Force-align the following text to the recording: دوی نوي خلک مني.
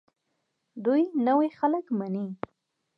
دوی 0.85 1.01
نوي 1.27 1.49
خلک 1.59 1.85
مني. 1.99 2.27